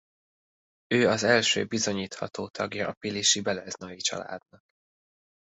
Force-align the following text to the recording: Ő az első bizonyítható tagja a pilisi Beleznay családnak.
Ő 0.87 1.07
az 1.09 1.23
első 1.23 1.65
bizonyítható 1.65 2.47
tagja 2.47 2.87
a 2.87 2.93
pilisi 2.93 3.41
Beleznay 3.41 3.97
családnak. 3.97 4.61